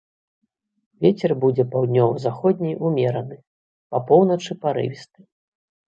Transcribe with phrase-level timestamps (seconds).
[1.05, 3.35] Вецер будзе паўднёва-заходні ўмераны,
[3.93, 5.19] па поўначы парывісты.